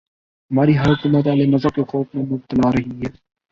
[0.51, 3.11] ہماری ہر حکومت اہل مذہب کے خوف میں مبتلا رہی ہے۔